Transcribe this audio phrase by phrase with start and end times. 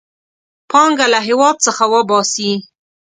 [0.69, 2.51] پانګه له هېواد څخه وباسي.